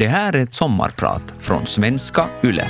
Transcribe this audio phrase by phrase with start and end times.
[0.00, 2.68] Det här är ett sommarprat från svenska YLE.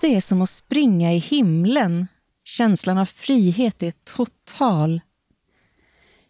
[0.00, 2.06] Det är som att springa i himlen.
[2.44, 5.00] Känslan av frihet är total.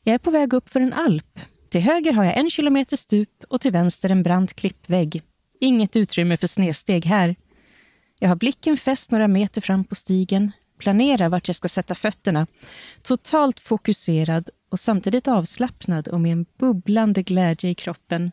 [0.02, 1.38] Jag är på väg upp för en alp.
[1.74, 5.22] Till höger har jag en kilometer stup och till vänster en brant klippvägg.
[5.60, 7.36] Inget utrymme för snedsteg här.
[8.20, 12.46] Jag har blicken fäst några meter fram på stigen, planerar vart jag ska sätta fötterna.
[13.02, 18.32] Totalt fokuserad och samtidigt avslappnad och med en bubblande glädje i kroppen.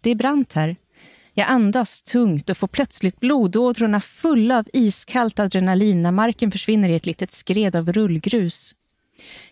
[0.00, 0.76] Det är brant här.
[1.34, 6.94] Jag andas tungt och får plötsligt blodådrorna fulla av iskallt adrenalin när marken försvinner i
[6.94, 8.74] ett litet skred av rullgrus.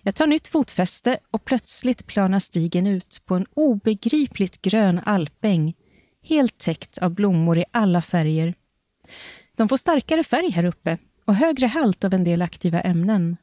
[0.02, 5.74] Jag tar nytt fotfäste och plötsligt planar stigen ut på en obegripligt grön alpäng,
[6.22, 8.54] helt täckt av blommor i alla färger.
[9.56, 13.36] De får starkare färg här uppe och högre halt av en del aktiva ämnen.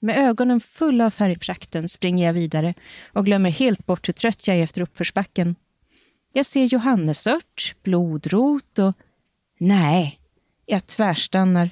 [0.00, 2.74] Med ögonen fulla av färgprakten springer jag vidare
[3.12, 5.56] och glömmer helt bort hur trött jag är efter uppförsbacken.
[6.32, 8.92] Jag ser johannesört, blodrot och...
[9.58, 10.20] Nej,
[10.66, 11.70] jag tvärstannar.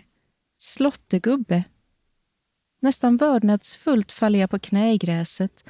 [0.57, 1.65] Slottegubbe.
[2.81, 5.65] Nästan vördnadsfullt faller jag på knä i gräset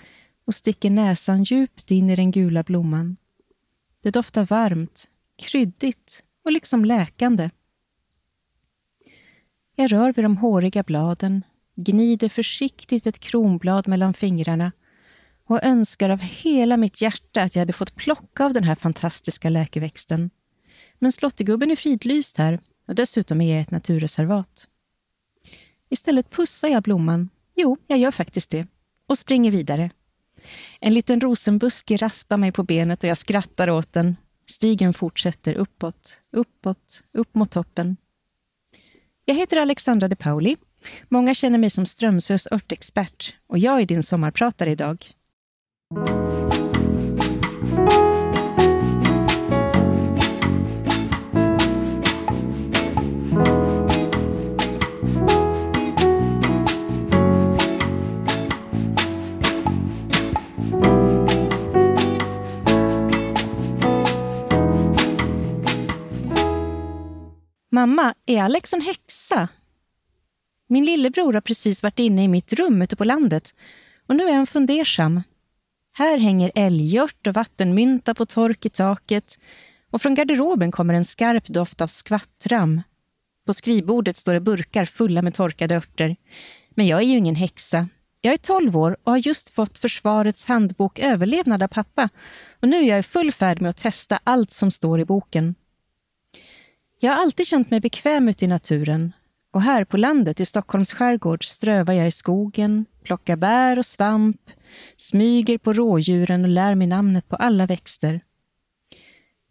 [0.44, 3.16] och sticker näsan djupt in i den gula blomman.
[4.02, 5.08] Det doftar varmt,
[5.42, 7.50] kryddigt och liksom läkande.
[9.76, 14.72] Jag rör vid de håriga bladen, gnider försiktigt ett kronblad mellan fingrarna
[15.44, 19.50] och önskar av hela mitt hjärta att jag hade fått plocka av den här fantastiska
[19.50, 20.30] läkeväxten.
[20.98, 24.68] Men slottegubben är fridlyst här och dessutom är jag ett naturreservat.
[25.90, 27.30] Istället pussar jag blomman.
[27.56, 28.66] Jo, jag gör faktiskt det.
[29.06, 29.90] Och springer vidare.
[30.80, 34.16] En liten rosenbuske raspar mig på benet och jag skrattar åt den.
[34.46, 37.96] Stigen fortsätter uppåt, uppåt, upp mot toppen.
[39.24, 40.56] Jag heter Alexandra de Pauli.
[41.08, 45.06] Många känner mig som Strömsös örtexpert och jag är din sommarpratare idag.
[67.78, 69.48] Mamma, är Alex en häxa?
[70.68, 73.54] Min lillebror har precis varit inne i mitt rum ute på landet
[74.06, 75.22] och nu är han fundersam.
[75.92, 79.38] Här hänger älgört och vattenmynta på tork i taket
[79.90, 82.82] och från garderoben kommer en skarp doft av skvattram.
[83.46, 86.16] På skrivbordet står det burkar fulla med torkade örter.
[86.70, 87.88] Men jag är ju ingen häxa.
[88.20, 92.08] Jag är 12 år och har just fått Försvarets handbok Överlevnad av pappa
[92.60, 95.54] och nu är jag i full färd med att testa allt som står i boken.
[97.00, 99.12] Jag har alltid känt mig bekväm ute i naturen
[99.52, 104.50] och här på landet i Stockholms skärgård strövar jag i skogen, plockar bär och svamp,
[104.96, 108.20] smyger på rådjuren och lär mig namnet på alla växter.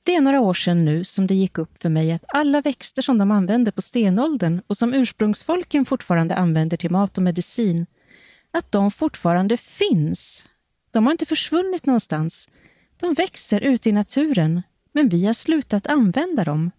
[0.03, 3.01] Det är några år sedan nu som det gick upp för mig att alla växter
[3.01, 7.85] som de använde på stenåldern och som ursprungsfolken fortfarande använder till mat och medicin,
[8.51, 10.45] att de fortfarande finns.
[10.91, 12.49] De har inte försvunnit någonstans.
[12.99, 14.61] De växer ute i naturen,
[14.93, 16.71] men vi har slutat använda dem.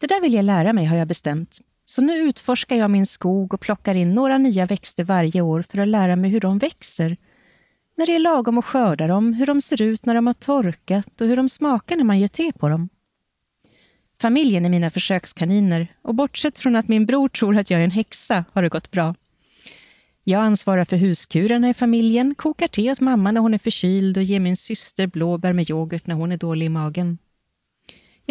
[0.00, 1.58] Det där vill jag lära mig har jag bestämt.
[1.84, 5.78] Så nu utforskar jag min skog och plockar in några nya växter varje år för
[5.78, 7.16] att lära mig hur de växer.
[7.96, 11.20] När det är lagom att skörda dem, hur de ser ut när de har torkat
[11.20, 12.88] och hur de smakar när man gör te på dem.
[14.20, 17.90] Familjen är mina försökskaniner och bortsett från att min bror tror att jag är en
[17.90, 19.14] häxa har det gått bra.
[20.24, 24.22] Jag ansvarar för huskurerna i familjen, kokar te åt mamma när hon är förkyld och
[24.22, 27.18] ger min syster blåbär med yoghurt när hon är dålig i magen.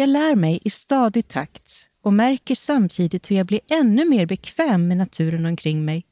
[0.00, 4.88] Jag lär mig i stadig takt och märker samtidigt hur jag blir ännu mer bekväm
[4.88, 6.06] med naturen omkring mig.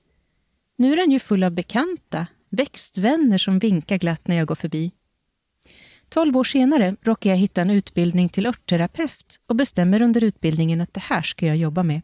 [0.76, 4.92] Nu är den ju full av bekanta, växtvänner som vinkar glatt när jag går förbi.
[6.08, 10.94] Tolv år senare råkar jag hitta en utbildning till örtterapeut och bestämmer under utbildningen att
[10.94, 12.02] det här ska jag jobba med.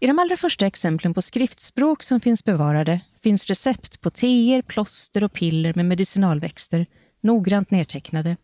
[0.00, 5.24] I de allra första exemplen på skriftspråk som finns bevarade finns recept på teer, plåster
[5.24, 6.86] och piller med medicinalväxter,
[7.20, 8.36] noggrant nedtecknade.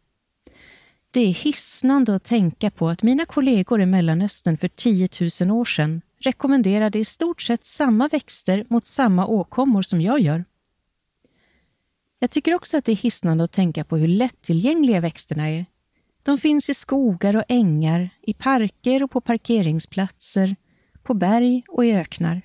[1.12, 5.08] Det är hisnande att tänka på att mina kollegor i Mellanöstern för 10
[5.40, 10.44] 000 år sedan rekommenderade i stort sett samma växter mot samma åkommor som jag gör.
[12.18, 15.66] Jag tycker också att det är hisnande att tänka på hur lättillgängliga växterna är.
[16.22, 20.56] De finns i skogar och ängar, i parker och på parkeringsplatser,
[21.02, 22.42] på berg och i öknar.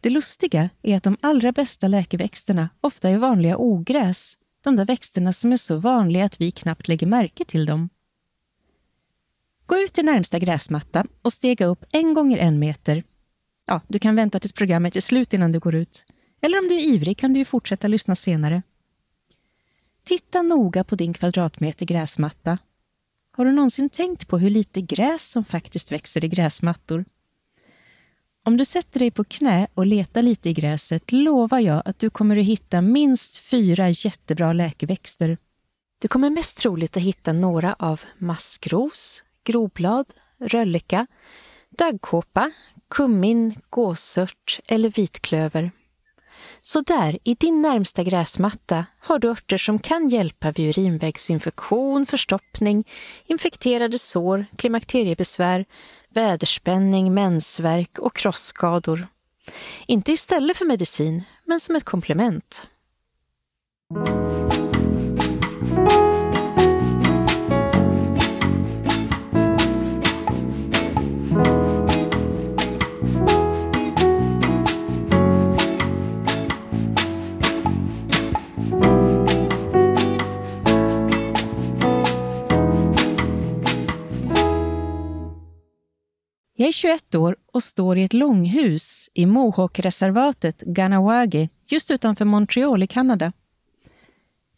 [0.00, 5.32] Det lustiga är att de allra bästa läkeväxterna ofta är vanliga ogräs de där växterna
[5.32, 7.88] som är så vanliga att vi knappt lägger märke till dem.
[9.66, 13.04] Gå ut till närmsta gräsmatta och stega upp en gånger en meter.
[13.66, 16.06] Ja, du kan vänta tills programmet är slut innan du går ut.
[16.40, 18.62] Eller om du är ivrig kan du ju fortsätta lyssna senare.
[20.04, 22.58] Titta noga på din kvadratmeter gräsmatta.
[23.30, 27.04] Har du någonsin tänkt på hur lite gräs som faktiskt växer i gräsmattor?
[28.46, 32.10] Om du sätter dig på knä och letar lite i gräset lovar jag att du
[32.10, 35.38] kommer att hitta minst fyra jättebra läkeväxter.
[35.98, 40.06] Du kommer mest troligt att hitta några av maskros, groblad,
[40.40, 41.06] rölleka,
[41.70, 42.50] daggkåpa,
[42.88, 45.70] kummin, gåsört eller vitklöver.
[46.60, 52.84] Så där, i din närmsta gräsmatta har du örter som kan hjälpa vid urinvägsinfektion, förstoppning,
[53.26, 55.64] infekterade sår, klimakteriebesvär,
[56.14, 59.06] väderspänning, mensvärk och krossskador.
[59.86, 62.66] Inte istället för medicin, men som ett komplement.
[86.64, 92.82] Jag är 21 år och står i ett långhus i Mohawk-reservatet Ganawagi just utanför Montreal
[92.82, 93.32] i Kanada.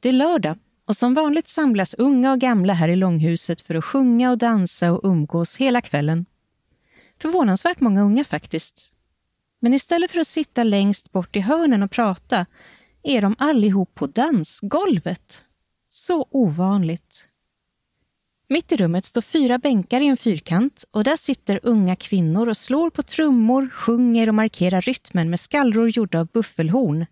[0.01, 0.59] Det är lördag
[0.89, 4.93] och som vanligt samlas unga och gamla här i långhuset för att sjunga och dansa
[4.93, 6.27] och umgås hela kvällen.
[7.23, 8.93] Förvånansvärt många unga faktiskt.
[9.61, 12.47] Men istället för att sitta längst bort i hörnen och prata
[13.03, 15.43] är de allihop på dansgolvet.
[15.89, 17.29] Så ovanligt.
[18.49, 22.57] Mitt i rummet står fyra bänkar i en fyrkant och där sitter unga kvinnor och
[22.57, 27.07] slår på trummor, sjunger och markerar rytmen med skallror gjorda av buffelhorn.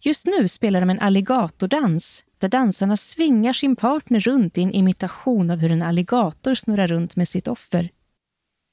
[0.00, 5.50] Just nu spelar de en alligatordans där dansarna svingar sin partner runt i en imitation
[5.50, 7.90] av hur en alligator snurrar runt med sitt offer.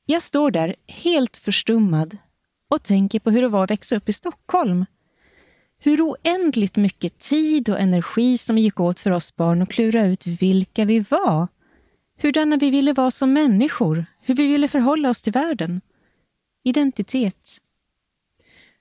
[0.06, 2.18] Jag står där helt förstummad
[2.70, 4.86] och tänker på hur det var att växa upp i Stockholm.
[5.86, 10.28] Hur oändligt mycket tid och energi som gick åt för oss barn att klura ut
[10.28, 11.48] vilka vi var.
[12.22, 15.82] Hurdana vi ville vara som människor, hur vi ville förhålla oss till världen.
[16.64, 17.58] Identitet.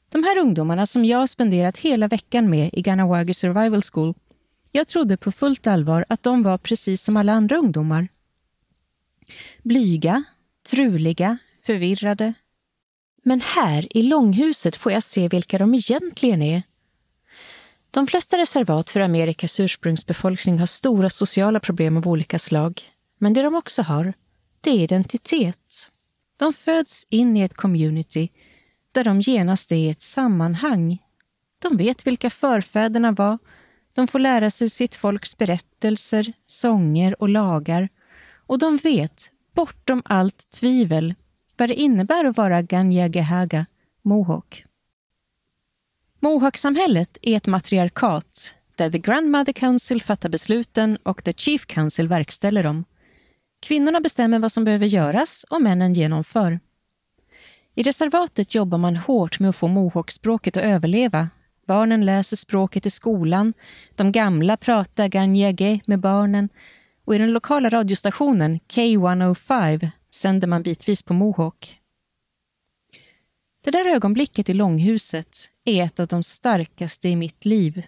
[0.08, 4.14] De här ungdomarna som jag spenderat hela veckan med i Ganawagi Survival School,
[4.72, 8.08] jag trodde på fullt allvar att de var precis som alla andra ungdomar.
[9.62, 10.24] Blyga,
[10.70, 12.34] truliga, förvirrade.
[13.24, 16.62] Men här i långhuset får jag se vilka de egentligen är.
[17.94, 22.82] De flesta reservat för Amerikas ursprungsbefolkning har stora sociala problem av olika slag.
[23.18, 24.12] Men det de också har,
[24.60, 25.90] det är identitet.
[26.36, 28.28] De föds in i ett community
[28.92, 30.98] där de genast är i ett sammanhang.
[31.58, 33.38] De vet vilka förfäderna var.
[33.92, 37.88] De får lära sig sitt folks berättelser, sånger och lagar.
[38.46, 41.14] Och de vet, bortom allt tvivel,
[41.56, 43.66] vad det innebär att vara Ganyagehaga,
[44.02, 44.64] mohawk.
[46.24, 52.62] Mohawk-samhället är ett matriarkat där The Grandmother Council fattar besluten och The Chief Council verkställer
[52.62, 52.84] dem.
[53.66, 56.60] Kvinnorna bestämmer vad som behöver göras och männen genomför.
[57.74, 61.28] I reservatet jobbar man hårt med att få mohawkspråket att överleva.
[61.66, 63.54] Barnen läser språket i skolan,
[63.94, 66.48] de gamla pratar ganyage med barnen
[67.04, 71.81] och i den lokala radiostationen K105 sänder man bitvis på mohawk.
[73.64, 77.82] Det där ögonblicket i långhuset är ett av de starkaste i mitt liv.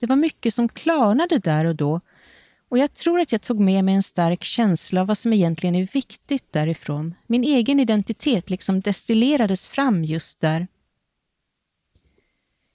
[0.00, 2.00] Det var mycket som klarnade där och då
[2.74, 5.74] och jag tror att jag tog med mig en stark känsla av vad som egentligen
[5.74, 7.14] är viktigt därifrån.
[7.26, 10.66] Min egen identitet liksom destillerades fram just där.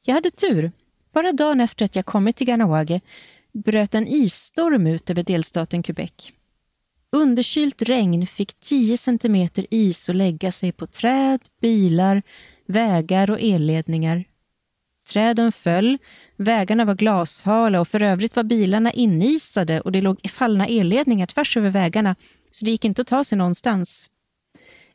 [0.06, 0.72] Jag hade tur.
[1.14, 3.02] Bara dagen efter att jag kommit till Ganawage
[3.52, 6.34] bröt en isstorm ut över delstaten Quebec.
[7.12, 12.22] Underkylt regn fick 10 centimeter is att lägga sig på träd, bilar,
[12.68, 14.24] vägar och elledningar.
[15.14, 15.98] Träden föll,
[16.38, 21.58] vägarna var glashala och för övrigt var bilarna inisade och det låg fallna elledningar tvärs
[21.58, 22.16] över vägarna
[22.52, 24.10] så det gick inte att ta sig någonstans.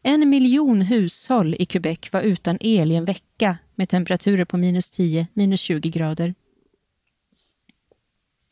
[0.03, 4.91] En miljon hushåll i Quebec var utan el i en vecka med temperaturer på minus
[4.91, 6.35] 10, minus 20 grader.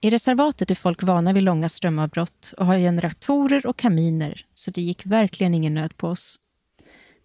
[0.04, 4.82] I reservatet är folk vana vid långa strömavbrott och har generatorer och kaminer, så det
[4.82, 6.40] gick verkligen ingen nöd på oss.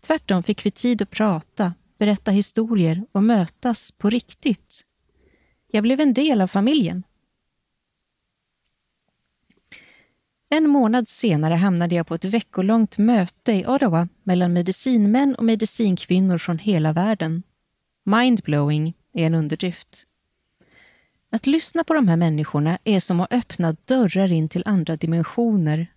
[0.01, 4.86] Tvärtom fick vi tid att prata, berätta historier och mötas på riktigt.
[5.67, 7.03] Jag blev en del av familjen.
[10.50, 16.38] En månad senare hamnade jag på ett veckolångt möte i Ottawa mellan medicinmän och medicinkvinnor
[16.38, 17.43] från hela världen.
[18.05, 20.07] Mindblowing är en underdrift.
[21.31, 25.88] Att lyssna på de här människorna är som att öppna dörrar in till andra dimensioner.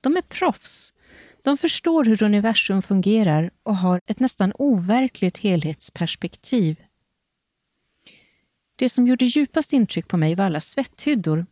[0.00, 0.92] De är proffs.
[1.42, 6.76] De förstår hur universum fungerar och har ett nästan overkligt helhetsperspektiv.
[8.76, 11.46] Det som gjorde djupast intryck på mig var alla svetthyddor.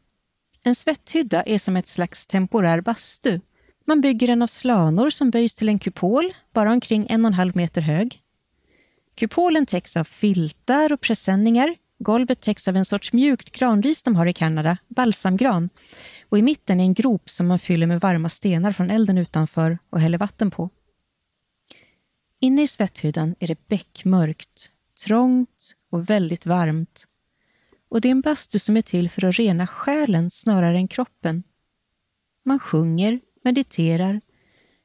[0.62, 3.40] En svetthydda är som ett slags temporär bastu.
[3.86, 7.34] Man bygger den av slanor som böjs till en kupol, bara omkring en och en
[7.34, 8.20] halv meter hög.
[9.14, 11.76] Kupolen täcks av filtar och presenningar.
[11.98, 15.70] Golvet täcks av en sorts mjukt granris de har i Kanada, balsamgran.
[16.28, 19.78] Och i mitten är en grop som man fyller med varma stenar från elden utanför
[19.90, 20.70] och häller vatten på.
[22.40, 24.70] Inne i svetthyddan är det bäckmörkt,
[25.04, 27.06] trångt och väldigt varmt.
[27.88, 31.42] Och det är en bastu som är till för att rena själen snarare än kroppen.
[32.44, 34.20] Man sjunger, mediterar,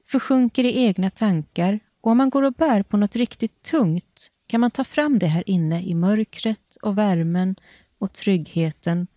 [0.08, 4.62] försjunker i egna tankar och om man går och bär på något riktigt tungt kan
[4.62, 7.56] man ta fram det här inne i mörkret och värmen
[7.98, 9.08] och tryggheten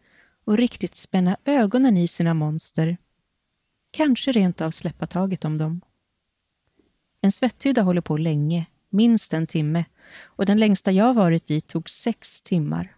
[0.45, 2.97] och riktigt spänna ögonen i sina monster.
[3.91, 5.81] Kanske rent av släppa taget om dem.
[7.21, 9.85] En svetthydda håller på länge, minst en timme
[10.23, 12.97] och den längsta jag varit i tog sex timmar.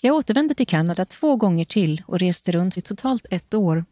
[0.00, 3.84] Jag återvände till Kanada två gånger till och reste runt i totalt ett år.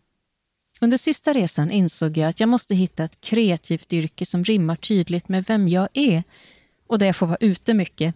[0.82, 5.28] Under sista resan insåg jag att jag måste hitta ett kreativt yrke som rimmar tydligt
[5.28, 6.22] med vem jag är
[6.86, 8.14] och där jag får vara ute mycket.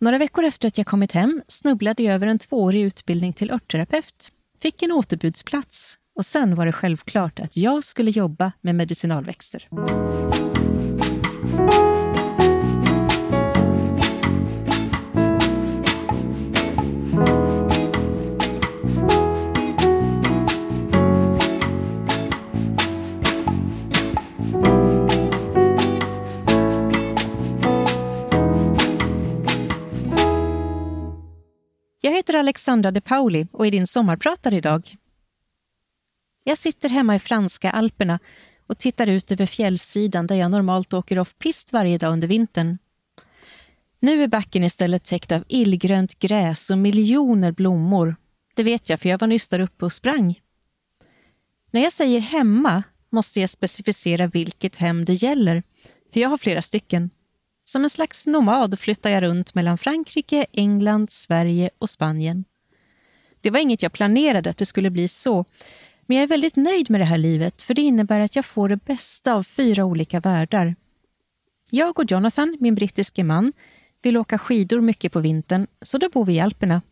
[0.00, 4.32] Några veckor efter att jag kommit hem snubblade jag över en tvåårig utbildning till örtterapeut,
[4.62, 9.68] fick en återbudsplats och sen var det självklart att jag skulle jobba med medicinalväxter.
[32.28, 34.96] Heter Alexandra de Pauli och är din sommarpratare idag.
[36.44, 38.18] Jag sitter hemma i franska alperna
[38.66, 42.78] och tittar ut över fjällsidan där jag normalt åker off-pist varje dag under vintern.
[44.00, 48.16] Nu är backen istället täckt av illgrönt gräs och miljoner blommor.
[48.56, 50.40] Det vet jag för jag var nyss där uppe och sprang.
[51.70, 55.62] När jag säger hemma måste jag specificera vilket hem det gäller,
[56.12, 57.10] för jag har flera stycken.
[57.68, 62.44] Som en slags nomad flyttar jag runt mellan Frankrike, England, Sverige och Spanien.
[63.40, 65.44] Det var inget jag planerade att det skulle bli så,
[66.06, 68.68] men jag är väldigt nöjd med det här livet för det innebär att jag får
[68.68, 70.76] det bästa av fyra olika världar.
[71.70, 73.52] Jag och Jonathan, min brittiske man,
[74.02, 76.82] vill åka skidor mycket på vintern, så då bor vi i Alperna.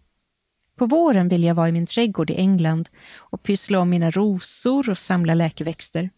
[0.79, 4.91] På våren vill jag vara i min trädgård i England och pyssla om mina rosor
[4.91, 6.11] och samla läkeväxter.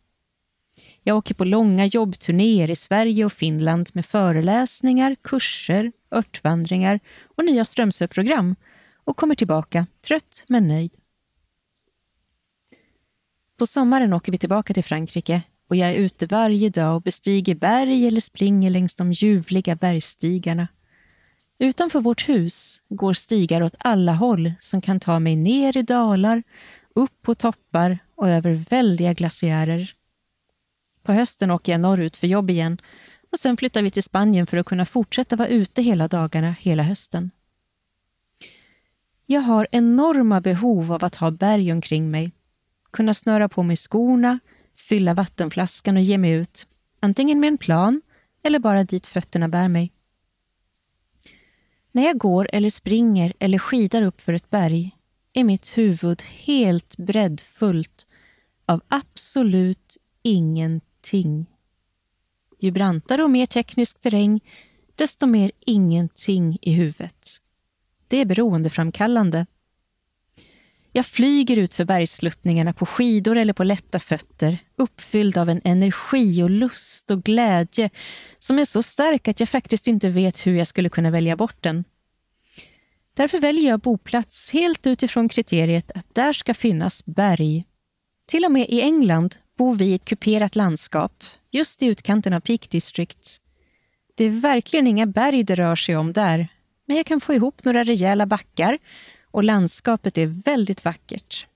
[1.09, 7.01] Jag åker på långa jobbturnéer i Sverige och Finland med föreläsningar, kurser, örtvandringar
[7.37, 8.57] och nya Strömsöprogram
[9.05, 10.97] och kommer tillbaka trött men nöjd.
[13.59, 17.55] På sommaren åker vi tillbaka till Frankrike och jag är ute varje dag och bestiger
[17.55, 20.69] berg eller springer längs de ljuvliga bergstigarna.
[21.59, 26.43] Utanför vårt hus går stigar åt alla håll som kan ta mig ner i dalar,
[26.95, 29.98] upp på toppar och över väldiga glaciärer.
[31.09, 32.79] På hösten åker jag norrut för jobb igen
[33.33, 36.83] och sen flyttar vi till Spanien för att kunna fortsätta vara ute hela dagarna hela
[36.83, 37.31] hösten.
[39.27, 42.33] Jag har enorma behov av att ha berg omkring mig,
[42.91, 44.39] kunna snöra på mig skorna,
[44.77, 46.67] fylla vattenflaskan och ge mig ut,
[47.01, 48.03] antingen med en plan
[48.43, 49.93] eller bara dit fötterna bär mig.
[51.93, 54.97] När jag går eller springer eller skidar upp för ett berg
[55.33, 58.07] är mitt huvud helt breddfullt
[58.67, 61.47] av absolut ingenting ingenting.
[62.61, 64.41] Ju brantare och mer teknisk terräng,
[64.95, 67.29] desto mer ingenting i huvudet.
[68.09, 69.47] Det är beroendeframkallande.
[70.93, 76.43] Jag flyger ut för bergsluttningarna på skidor eller på lätta fötter uppfylld av en energi
[76.43, 77.91] och lust och glädje
[78.39, 81.63] som är så stark att jag faktiskt inte vet hur jag skulle kunna välja bort
[81.63, 81.85] den.
[83.15, 87.65] Därför väljer jag boplats helt utifrån kriteriet att där ska finnas berg.
[88.27, 92.41] Till och med i England bor vi i ett kuperat landskap just i utkanten av
[92.41, 93.41] Peak District.
[94.15, 96.49] Det är verkligen inga berg det rör sig om där,
[96.87, 98.79] men jag kan få ihop några rejäla backar
[99.31, 101.47] och landskapet är väldigt vackert.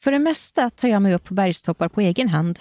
[0.00, 2.58] För det mesta tar jag mig upp på bergstoppar på egen hand.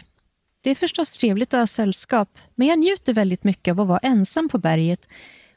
[0.61, 3.99] Det är förstås trevligt att ha sällskap, men jag njuter väldigt mycket av att vara
[3.99, 5.09] ensam på berget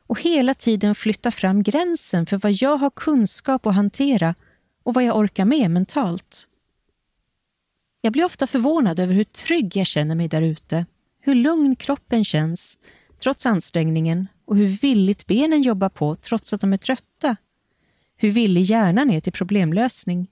[0.07, 4.35] och hela tiden flytta fram gränsen för vad jag har kunskap att hantera
[4.83, 6.47] och vad jag orkar med mentalt.
[8.01, 10.87] Jag blir ofta förvånad över hur trygg jag känner mig där ute,
[11.21, 12.79] hur lugn kroppen känns
[13.23, 17.37] trots ansträngningen och hur villigt benen jobbar på trots att de är trötta.
[18.17, 20.27] Hur villig hjärnan är till problemlösning.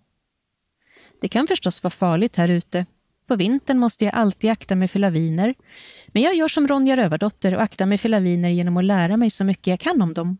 [1.20, 2.87] Det kan förstås vara farligt här ute.
[3.26, 5.54] På vintern måste jag alltid akta mig för laviner.
[6.08, 9.30] Men jag gör som Ronja Rövardotter och aktar mig för laviner genom att lära mig
[9.30, 10.38] så mycket jag kan om dem.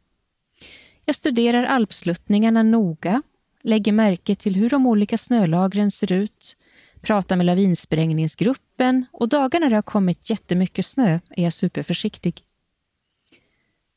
[1.05, 3.23] Jag studerar alpsluttningarna noga,
[3.63, 6.57] lägger märke till hur de olika snölagren ser ut,
[6.99, 12.43] pratar med lavinsprängningsgruppen och dagarna det har kommit jättemycket snö är jag superförsiktig.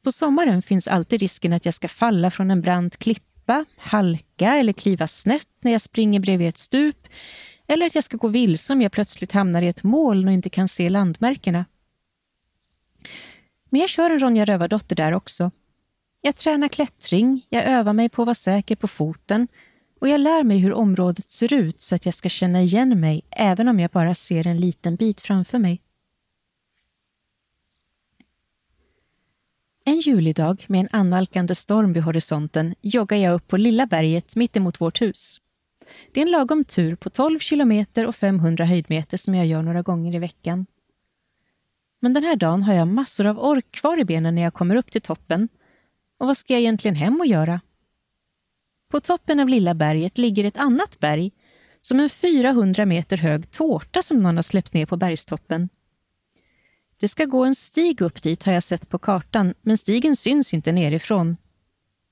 [0.04, 4.74] På sommaren finns alltid risken att jag ska falla från en brant klippa, halka eller
[4.74, 7.08] kliva snett när jag springer bredvid ett stup
[7.68, 10.50] eller att jag ska gå vilse om jag plötsligt hamnar i ett moln och inte
[10.50, 11.66] kan se landmärkena.
[13.70, 15.52] Men jag kör en Ronja Rövardotter där också.
[16.22, 19.48] Jag tränar klättring, jag övar mig på att vara säker på foten
[20.02, 23.22] och jag lär mig hur området ser ut så att jag ska känna igen mig
[23.30, 25.82] även om jag bara ser en liten bit framför mig.
[29.86, 34.82] En julidag med en annalkande storm vid horisonten joggar jag upp på Lilla berget mittemot
[34.82, 35.42] vårt hus.
[36.12, 39.82] Det är en lagom tur på 12 kilometer och 500 höjdmeter som jag gör några
[39.82, 40.66] gånger i veckan.
[42.00, 44.76] Men den här dagen har jag massor av ork kvar i benen när jag kommer
[44.76, 45.50] upp till toppen.
[46.18, 47.62] Och vad ska jag egentligen hem och göra?
[48.92, 51.32] På toppen av Lilla berget ligger ett annat berg
[51.82, 55.70] som en 400 meter hög tårta som någon har släppt ner på bergstoppen.
[57.00, 60.54] Det ska gå en stig upp dit har jag sett på kartan, men stigen syns
[60.54, 61.38] inte nerifrån.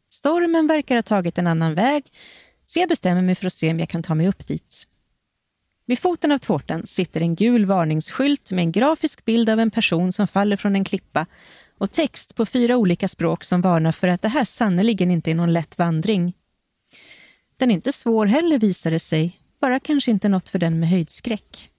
[0.09, 2.03] Stormen verkar ha tagit en annan väg,
[2.65, 4.87] så jag bestämmer mig för att se om jag kan ta mig upp dit.
[5.85, 10.11] Vid foten av tårtan sitter en gul varningsskylt med en grafisk bild av en person
[10.11, 11.25] som faller från en klippa
[11.77, 15.35] och text på fyra olika språk som varnar för att det här sannerligen inte är
[15.35, 16.33] någon lätt vandring.
[17.59, 20.89] Den är inte svår heller visar det sig, bara kanske inte något för den med
[20.89, 21.69] höjdskräck.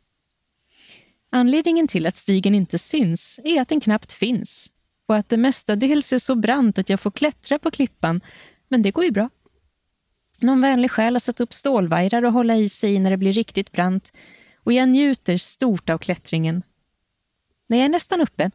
[1.32, 4.70] Anledningen till att stigen inte syns är att den knappt finns
[5.08, 8.20] och att det mestadels är så brant att jag får klättra på klippan,
[8.68, 9.30] men det går ju bra.
[10.40, 13.72] Någon vänlig själ har satt upp stålvajrar och hålla i sig när det blir riktigt
[13.72, 14.12] brant
[14.56, 16.62] och jag njuter stort av klättringen.
[17.68, 18.50] När jag är nästan uppe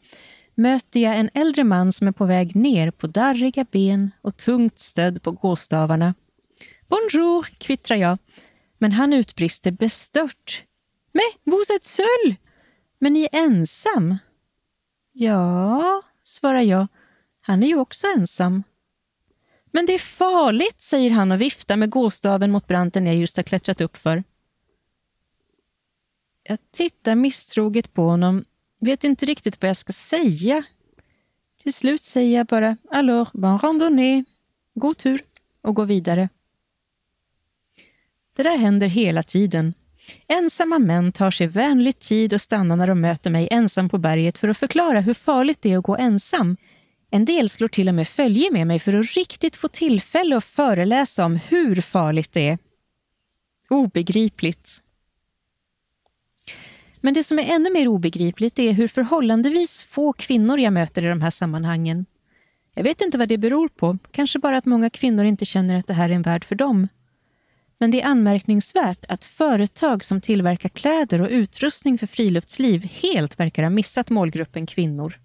[0.55, 4.79] möter jag en äldre man som är på väg ner på darriga ben och tungt
[4.79, 6.13] stödd på gåstavarna.
[6.87, 8.17] Bonjour, kvittrar jag,
[8.77, 10.63] men han utbrister bestört.
[11.13, 12.35] Mais, vous êtes seul!
[12.99, 14.17] Men ni är ensam?
[15.11, 16.87] Ja, svarar jag.
[17.41, 18.63] Han är ju också ensam.
[19.71, 23.43] Men det är farligt, säger han och viftar med gåstaven mot branten jag just har
[23.43, 24.23] klättrat upp för.
[26.43, 28.45] Jag tittar misstroget på honom,
[28.79, 30.63] vet inte riktigt vad jag ska säga.
[31.63, 34.23] Till slut säger jag bara alors, bon randonnée,
[34.73, 35.25] god tur
[35.61, 36.29] och går vidare.
[38.35, 39.73] Det där händer hela tiden.
[40.27, 44.37] Ensamma män tar sig vänligt tid och stannar när de möter mig ensam på berget
[44.37, 46.57] för att förklara hur farligt det är att gå ensam.
[47.11, 50.43] En del slår till och med följe med mig för att riktigt få tillfälle att
[50.43, 52.57] föreläsa om hur farligt det är.
[53.69, 54.81] Obegripligt.
[57.01, 61.09] Men det som är ännu mer obegripligt är hur förhållandevis få kvinnor jag möter i
[61.09, 62.05] de här sammanhangen.
[62.73, 65.87] Jag vet inte vad det beror på, kanske bara att många kvinnor inte känner att
[65.87, 66.87] det här är en värld för dem.
[67.77, 73.63] Men det är anmärkningsvärt att företag som tillverkar kläder och utrustning för friluftsliv helt verkar
[73.63, 75.19] ha missat målgruppen kvinnor.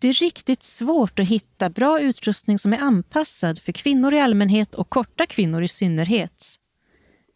[0.00, 4.74] Det är riktigt svårt att hitta bra utrustning som är anpassad för kvinnor i allmänhet
[4.74, 6.56] och korta kvinnor i synnerhet.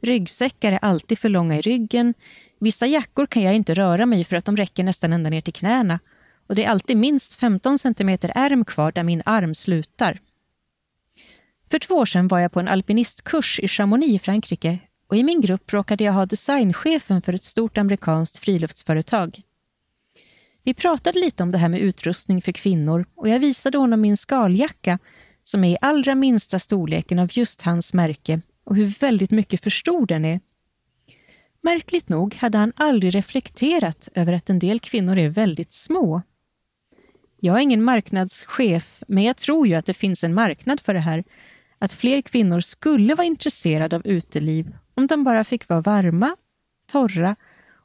[0.02, 2.14] Ryggsäckar är alltid för långa i ryggen.
[2.60, 5.54] Vissa jackor kan jag inte röra mig för att de räcker nästan ända ner till
[5.54, 5.98] knäna.
[6.46, 10.18] Och det är alltid minst 15 cm ärm kvar där min arm slutar.
[11.70, 14.78] För två år sedan var jag på en alpinistkurs i Chamonix i Frankrike
[15.08, 19.42] och i min grupp råkade jag ha designchefen för ett stort amerikanskt friluftsföretag.
[20.62, 24.16] Vi pratade lite om det här med utrustning för kvinnor och jag visade honom min
[24.16, 24.98] skaljacka
[25.42, 29.70] som är i allra minsta storleken av just hans märke och hur väldigt mycket för
[29.70, 30.40] stor den är.
[31.62, 36.22] Märkligt nog hade han aldrig reflekterat över att en del kvinnor är väldigt små.
[37.40, 41.00] Jag är ingen marknadschef, men jag tror ju att det finns en marknad för det
[41.00, 41.24] här
[41.80, 46.36] att fler kvinnor skulle vara intresserade av uteliv om de bara fick vara varma,
[46.92, 47.36] torra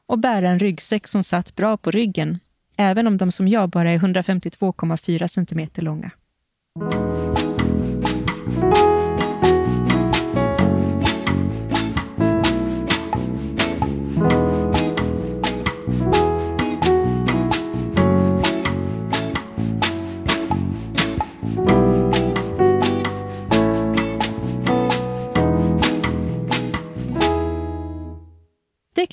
[0.06, 2.38] och bära en ryggsäck som satt bra på ryggen,
[2.76, 6.10] även om de som jag bara är 152,4 cm långa.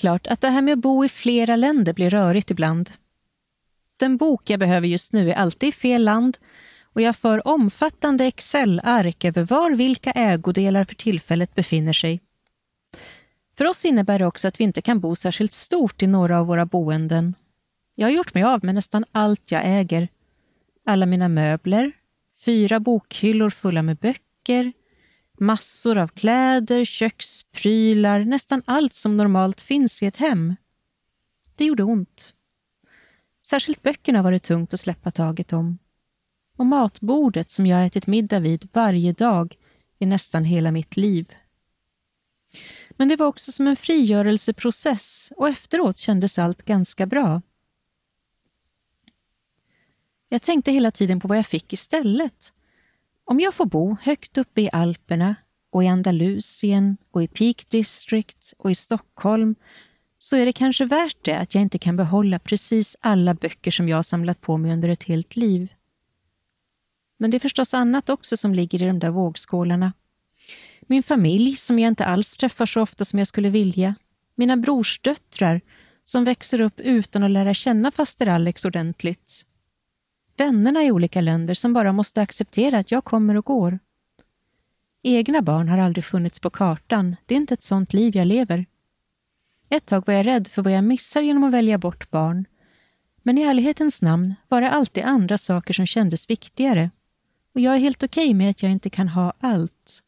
[0.03, 2.89] Klart att det här med att bo i flera länder blir rörigt ibland.
[3.99, 6.37] Den bok jag behöver just nu är alltid i fel land
[6.83, 12.21] och jag för omfattande Excel-ark över var vilka ägodelar för tillfället befinner sig.
[13.57, 16.47] För oss innebär det också att vi inte kan bo särskilt stort i några av
[16.47, 17.35] våra boenden.
[17.95, 20.07] Jag har gjort mig av med nästan allt jag äger.
[20.85, 21.91] Alla mina möbler,
[22.45, 24.73] fyra bokhyllor fulla med böcker,
[25.45, 30.55] massor av kläder, köksprylar, nästan allt som normalt finns i ett hem.
[31.55, 32.33] Det gjorde ont.
[33.45, 35.77] Särskilt böckerna var det tungt att släppa taget om.
[36.57, 39.57] Och matbordet som jag ätit middag vid varje dag
[39.99, 41.33] i nästan hela mitt liv.
[42.91, 47.41] Men det var också som en frigörelseprocess och efteråt kändes allt ganska bra.
[50.29, 52.52] Jag tänkte hela tiden på vad jag fick istället.
[53.25, 55.35] Om jag får bo högt uppe i Alperna
[55.71, 59.55] och i Andalusien och i Peak District och i Stockholm
[60.17, 63.89] så är det kanske värt det att jag inte kan behålla precis alla böcker som
[63.89, 65.73] jag har samlat på mig under ett helt liv.
[67.19, 69.93] Men det är förstås annat också som ligger i de där vågskålarna.
[70.81, 73.95] Min familj som jag inte alls träffar så ofta som jag skulle vilja.
[74.35, 75.61] Mina brorsdöttrar
[76.03, 79.45] som växer upp utan att lära känna faster Alex ordentligt.
[80.37, 83.79] Vännerna i olika länder som bara måste acceptera att jag kommer och går.
[85.03, 87.15] Egna barn har aldrig funnits på kartan.
[87.25, 88.65] Det är inte ett sånt liv jag lever.
[89.69, 92.45] Ett tag var jag rädd för vad jag missar genom att välja bort barn.
[93.23, 96.91] Men i ärlighetens namn var det alltid andra saker som kändes viktigare.
[97.53, 100.03] Och jag är helt okej okay med att jag inte kan ha allt.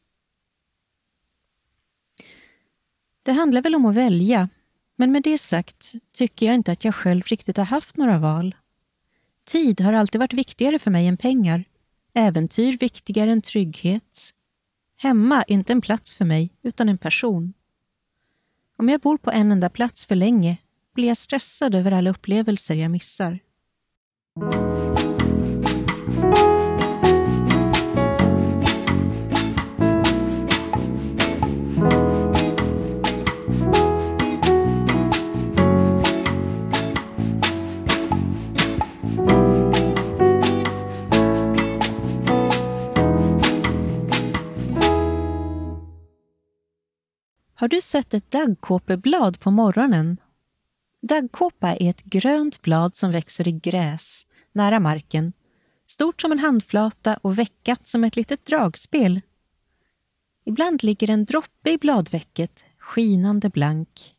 [3.22, 4.48] Det handlar väl om att välja,
[4.96, 8.54] men med det sagt tycker jag inte att jag själv riktigt har haft några val.
[9.46, 11.64] Tid har alltid varit viktigare för mig än pengar.
[12.14, 14.30] Äventyr viktigare än trygghet.
[14.98, 17.52] Hemma är inte en plats för mig, utan en person.
[18.78, 20.58] Om jag bor på en enda plats för länge
[20.94, 23.38] blir jag stressad över alla upplevelser jag missar.
[47.58, 50.20] Har du sett ett daggkåpeblad på morgonen?
[51.02, 55.32] Daggkåpa är ett grönt blad som växer i gräs, nära marken.
[55.86, 59.20] Stort som en handflata och veckat som ett litet dragspel.
[60.44, 64.14] Ibland ligger en droppe i bladvecket, skinande blank.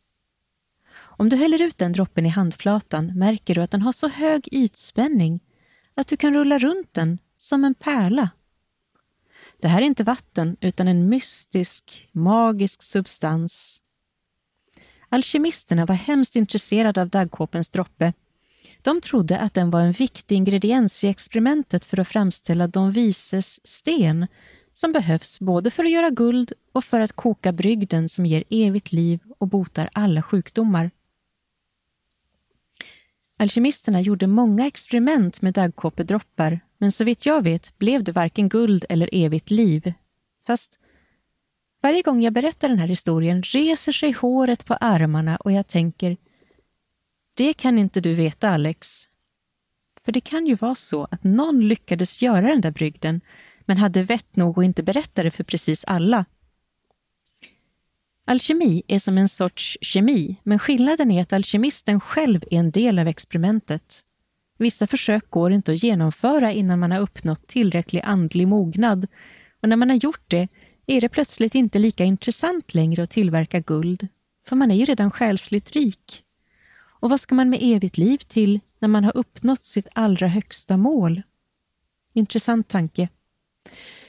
[0.96, 4.48] Om du häller ut den droppen i handflatan märker du att den har så hög
[4.52, 5.40] ytspänning
[5.94, 8.30] att du kan rulla runt den som en pärla.
[9.62, 13.82] Det här är inte vatten utan en mystisk, magisk substans.
[15.08, 18.12] Alkemisterna var hemskt intresserade av daggkåpens droppe.
[18.82, 23.66] De trodde att den var en viktig ingrediens i experimentet för att framställa de vises
[23.66, 24.26] sten
[24.72, 28.92] som behövs både för att göra guld och för att koka brygden som ger evigt
[28.92, 30.90] liv och botar alla sjukdomar.
[33.40, 38.84] Alkemisterna gjorde många experiment med daggkåpedroppar men så vitt jag vet blev det varken guld
[38.88, 39.92] eller evigt liv.
[40.46, 40.78] Fast
[41.82, 46.16] varje gång jag berättar den här historien reser sig håret på armarna och jag tänker
[47.34, 49.04] det kan inte du veta, Alex.
[50.04, 53.20] För det kan ju vara så att någon lyckades göra den där brygden
[53.64, 56.24] men hade vett nog att inte berätta det för precis alla.
[58.30, 62.98] Alkemi är som en sorts kemi, men skillnaden är att alkemisten själv är en del
[62.98, 64.02] av experimentet.
[64.58, 69.06] Vissa försök går inte att genomföra innan man har uppnått tillräcklig andlig mognad
[69.62, 70.48] och när man har gjort det
[70.86, 74.08] är det plötsligt inte lika intressant längre att tillverka guld,
[74.46, 76.24] för man är ju redan själsligt rik.
[76.78, 80.76] Och vad ska man med evigt liv till när man har uppnått sitt allra högsta
[80.76, 81.22] mål?
[82.12, 83.08] Intressant tanke.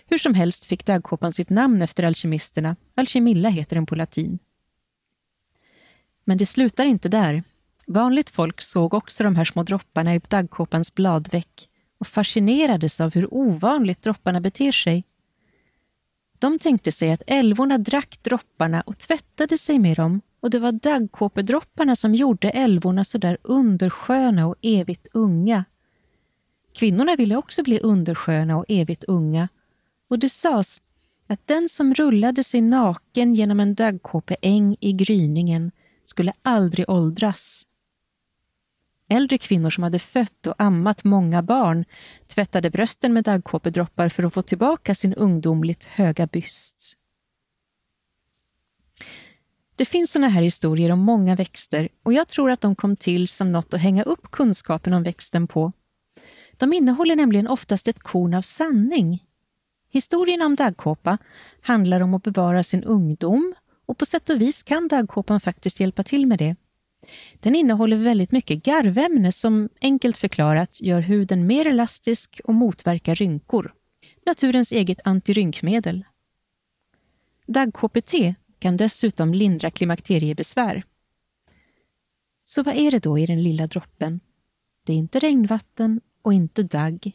[0.10, 2.76] Hur som helst fick daggkåpan sitt namn efter alkemisterna.
[2.96, 4.40] Alkemilla heter den på latin.
[6.24, 7.44] Men det slutar inte där.
[7.88, 11.70] Vanligt folk såg också de här små dropparna i daggkåpans bladväck
[12.00, 15.04] och fascinerades av hur ovanligt dropparna beter sig.
[16.40, 20.72] De tänkte sig att älvorna drack dropparna och tvättade sig med dem och det var
[20.72, 25.66] daggkåpedropparna som gjorde älvorna så där undersköna och evigt unga.
[26.74, 29.48] Kvinnorna ville också bli undersköna och evigt unga
[30.10, 30.82] och det sades
[31.28, 35.72] att den som rullade sig naken genom en daggkåpeäng i gryningen
[36.06, 37.66] skulle aldrig åldras.
[39.10, 41.86] Äldre kvinnor som hade fött och ammat många barn
[42.28, 46.96] tvättade brösten med daggkåpedroppar för att få tillbaka sin ungdomligt höga byst.
[49.76, 53.28] Det finns såna här historier om många växter och jag tror att de kom till
[53.28, 55.72] som något att hänga upp kunskapen om växten på.
[56.58, 59.24] De innehåller nämligen oftast ett korn av sanning.
[59.92, 61.18] Historien om daggkåpa
[61.62, 63.54] handlar om att bevara sin ungdom
[63.86, 66.56] och på sätt och vis kan daggkåpan faktiskt hjälpa till med det.
[67.40, 73.74] Den innehåller väldigt mycket garvämne som enkelt förklarat gör huden mer elastisk och motverkar rynkor.
[74.26, 76.06] Naturens eget antirynkmedel.
[77.48, 80.84] Dagg-KPT kan dessutom lindra klimakteriebesvär.
[82.44, 84.20] Så vad är det då i den lilla droppen?
[84.86, 87.12] Det är inte regnvatten och inte dagg.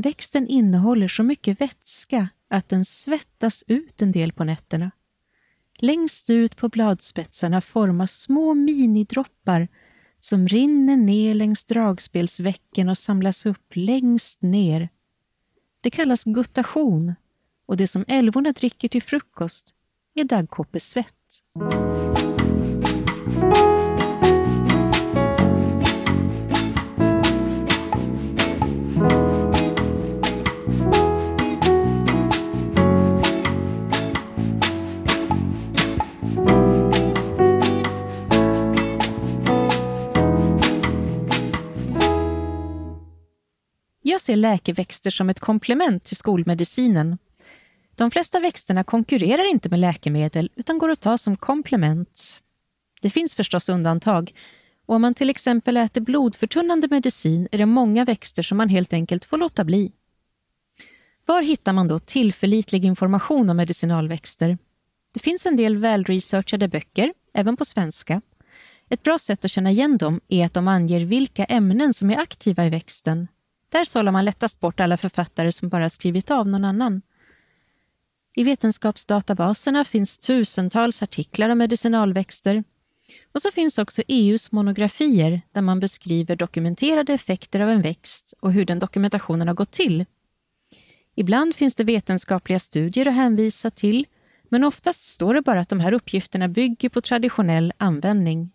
[0.00, 4.90] Växten innehåller så mycket vätska att den svettas ut en del på nätterna.
[5.78, 9.68] Längst ut på bladspetsarna formas små minidroppar
[10.20, 14.88] som rinner ner längs dragspelsvecken och samlas upp längst ner.
[15.80, 17.14] Det kallas guttation
[17.66, 19.74] och det som älvorna dricker till frukost
[20.14, 21.14] är daggkoppesvett.
[44.30, 47.18] Ser läkeväxter som ett komplement till skolmedicinen.
[47.94, 52.42] De flesta växterna konkurrerar inte med läkemedel utan går att ta som komplement.
[53.02, 54.32] Det finns förstås undantag
[54.86, 58.92] och om man till exempel äter blodförtunnande medicin är det många växter som man helt
[58.92, 59.92] enkelt får låta bli.
[61.26, 64.58] Var hittar man då tillförlitlig information om medicinalväxter?
[65.14, 68.22] Det finns en del välresearchade böcker, även på svenska.
[68.88, 72.18] Ett bra sätt att känna igen dem är att de anger vilka ämnen som är
[72.18, 73.28] aktiva i växten
[73.70, 77.02] där sållar man lättast bort alla författare som bara skrivit av någon annan.
[78.34, 82.64] I vetenskapsdatabaserna finns tusentals artiklar om medicinalväxter.
[83.32, 88.52] Och så finns också EUs monografier där man beskriver dokumenterade effekter av en växt och
[88.52, 90.04] hur den dokumentationen har gått till.
[91.14, 94.06] Ibland finns det vetenskapliga studier att hänvisa till
[94.48, 98.50] men oftast står det bara att de här uppgifterna bygger på traditionell användning.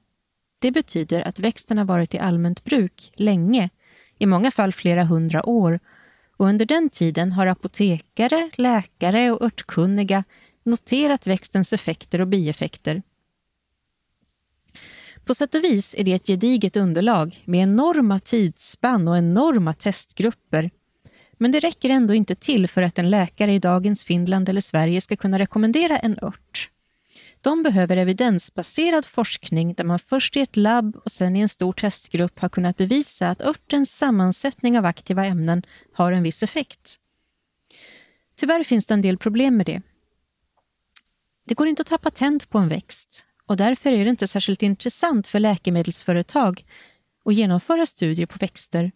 [0.60, 3.70] Det betyder att växten har varit i allmänt bruk länge
[4.18, 5.80] i många fall flera hundra år
[6.38, 10.24] och under den tiden har apotekare, läkare och örtkunniga
[10.64, 13.02] noterat växtens effekter och bieffekter.
[15.26, 20.72] På sätt och vis är det ett gediget underlag med enorma tidsspann och enorma testgrupper.
[21.38, 25.02] Men det räcker ändå inte till för att en läkare i dagens Finland eller Sverige
[25.02, 26.70] ska kunna rekommendera en ört.
[27.46, 31.74] De behöver evidensbaserad forskning där man först i ett labb och sen i en stor
[31.74, 36.96] testgrupp har kunnat bevisa att örtens sammansättning av aktiva ämnen har en viss effekt.
[38.36, 39.82] Tyvärr finns det en del problem med det.
[41.48, 44.64] Det går inte att ta patent på en växt och därför är det inte särskilt
[44.64, 46.66] intressant för läkemedelsföretag
[47.26, 48.92] att genomföra studier på växter.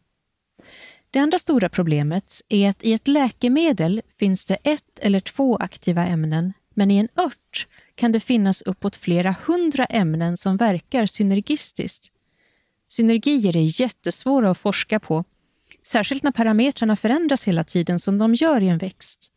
[1.12, 6.06] Det andra stora problemet är att i ett läkemedel finns det ett eller två aktiva
[6.06, 7.68] ämnen men i en ört
[8.00, 12.12] kan det finnas uppåt flera hundra ämnen som verkar synergistiskt.
[12.88, 15.24] Synergier är jättesvåra att forska på,
[15.88, 19.32] särskilt när parametrarna förändras hela tiden som de gör i en växt.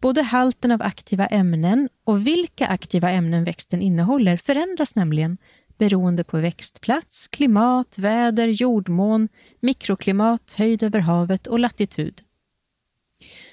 [0.00, 5.38] Både halten av aktiva ämnen och vilka aktiva ämnen växten innehåller förändras nämligen
[5.78, 9.28] beroende på växtplats, klimat, väder, jordmån,
[9.60, 12.22] mikroklimat, höjd över havet och latitud.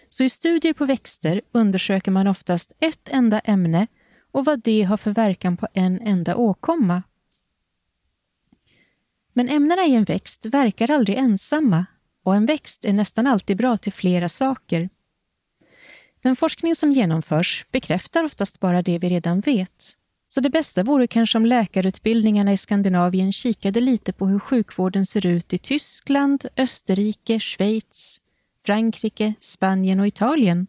[0.09, 3.87] Så i studier på växter undersöker man oftast ett enda ämne
[4.33, 7.03] och vad det har för verkan på en enda åkomma.
[9.33, 11.85] Men ämnena i en växt verkar aldrig ensamma
[12.23, 14.89] och en växt är nästan alltid bra till flera saker.
[16.23, 19.97] Den forskning som genomförs bekräftar oftast bara det vi redan vet.
[20.27, 25.25] Så det bästa vore kanske om läkarutbildningarna i Skandinavien kikade lite på hur sjukvården ser
[25.25, 28.21] ut i Tyskland, Österrike, Schweiz,
[28.65, 30.67] Frankrike, Spanien och Italien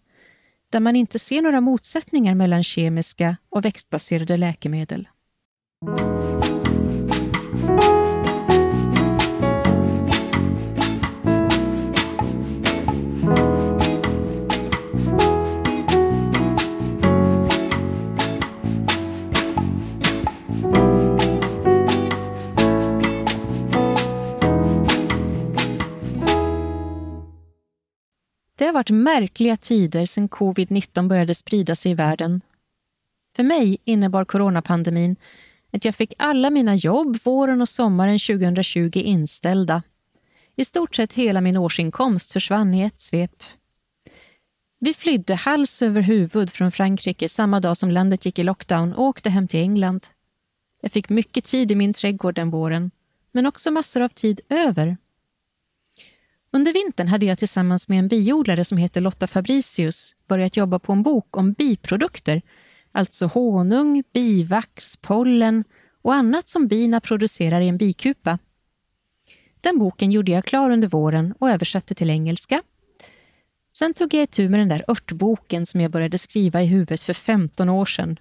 [0.74, 5.08] där man inte ser några motsättningar mellan kemiska och växtbaserade läkemedel.
[28.64, 32.40] Det har varit märkliga tider sedan covid-19 började sprida sig i världen.
[33.37, 35.16] För mig innebar coronapandemin
[35.72, 39.83] att jag fick alla mina jobb våren och sommaren 2020 inställda.
[40.57, 43.42] I stort sett hela min årsinkomst försvann i ett svep.
[44.81, 49.05] Vi flydde hals över huvud från Frankrike samma dag som landet gick i lockdown och
[49.05, 50.07] åkte hem till England.
[50.83, 52.90] Jag fick mycket tid i min trädgård den våren,
[53.33, 54.96] men också massor av tid över.
[56.57, 60.93] Under vintern hade jag tillsammans med en biodlare som heter Lotta Fabricius börjat jobba på
[60.93, 62.43] en bok om biprodukter,
[62.93, 65.64] alltså honung, bivax, pollen
[66.03, 68.38] och annat som bina producerar i en bikupa.
[69.61, 72.62] Den boken gjorde jag klar under våren och översatte till engelska.
[73.77, 77.14] Sen tog jag itu med den där örtboken som jag började skriva i huvudet för
[77.14, 78.19] 15 år sedan.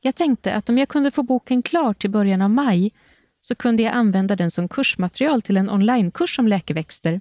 [0.00, 2.92] Jag tänkte att om jag kunde få boken klar till början av maj
[3.40, 7.20] så kunde jag använda den som kursmaterial till en onlinekurs om läkeväxter.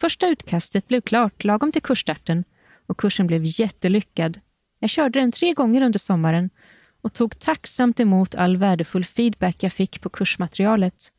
[0.00, 2.44] Första utkastet blev klart lagom till kursstarten
[2.86, 4.40] och kursen blev jättelyckad.
[4.80, 6.50] Jag körde den tre gånger under sommaren
[7.02, 11.12] och tog tacksamt emot all värdefull feedback jag fick på kursmaterialet.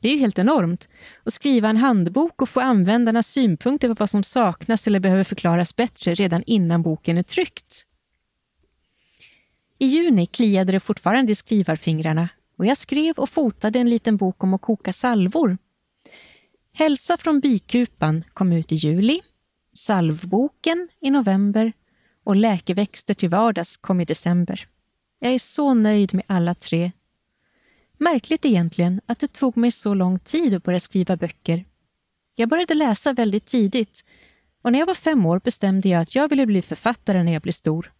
[0.00, 0.88] Det är ju helt enormt
[1.24, 5.76] att skriva en handbok och få användarnas synpunkter på vad som saknas eller behöver förklaras
[5.76, 7.84] bättre redan innan boken är tryckt.
[9.78, 14.44] I juni kliade det fortfarande i skrivarfingrarna och jag skrev och fotade en liten bok
[14.44, 15.58] om att koka salvor.
[16.78, 19.20] Hälsa från bikupan kom ut i juli,
[19.74, 21.72] salvboken i november
[22.24, 24.68] och läkeväxter till vardags kom i december.
[25.18, 26.92] Jag är så nöjd med alla tre.
[27.98, 31.64] Märkligt egentligen att det tog mig så lång tid att börja skriva böcker.
[32.34, 34.04] Jag började läsa väldigt tidigt
[34.62, 37.42] och när jag var fem år bestämde jag att jag ville bli författare när jag
[37.42, 37.92] blev stor.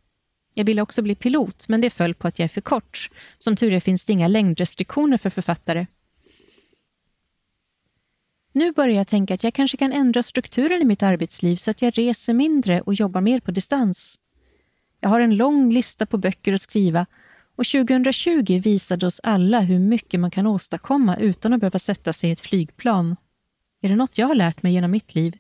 [0.55, 3.11] Jag ville också bli pilot, men det föll på att jag är för kort.
[3.39, 5.87] Som tur är finns det inga längdrestriktioner för författare.
[8.59, 11.83] Nu börjar jag tänka att jag kanske kan ändra strukturen i mitt arbetsliv så att
[11.83, 14.21] jag reser mindre och jobbar mer på distans.
[15.01, 17.07] Jag har en lång lista på böcker att skriva
[17.57, 22.31] och 2020 visade oss alla hur mycket man kan åstadkomma utan att behöva sätta sig
[22.31, 23.17] i ett flygplan.
[23.83, 25.39] Är det något jag har lärt mig genom mitt liv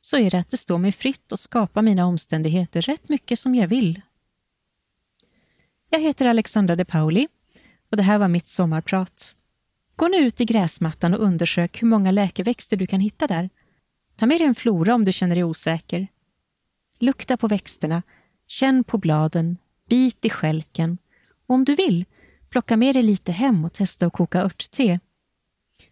[0.00, 3.54] så är det att det står mig fritt att skapa mina omständigheter rätt mycket som
[3.54, 4.00] jag vill.
[5.90, 7.28] Jag heter Alexandra De Pauli
[7.90, 9.36] och det här var mitt sommarprat.
[9.96, 13.50] Gå nu ut i gräsmattan och undersök hur många läkeväxter du kan hitta där.
[14.16, 16.08] Ta med dig en flora om du känner dig osäker.
[16.98, 18.02] Lukta på växterna,
[18.46, 20.98] känn på bladen, bit i skälken
[21.46, 22.04] och om du vill,
[22.48, 25.00] plocka med dig lite hem och testa att koka örtte.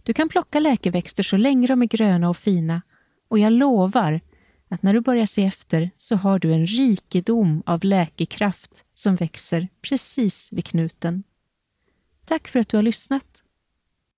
[0.03, 2.83] Du kan plocka läkeväxter så länge de är gröna och fina
[3.29, 4.21] och jag lovar
[4.69, 9.69] att när du börjar se efter så har du en rikedom av läkekraft som växer
[9.83, 11.23] precis vid knuten.
[12.25, 13.34] Tack för att du har lyssnat.